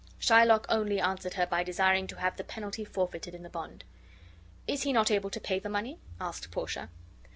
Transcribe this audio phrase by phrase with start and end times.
[0.19, 3.83] Shylock only answered her by desiring to have the penalty forfeited in the bond.
[4.65, 6.89] "Is he not able to pay the money?" asked Portia.